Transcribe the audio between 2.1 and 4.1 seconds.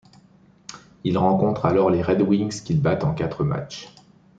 Wings qu'ils battent en quatre matchs.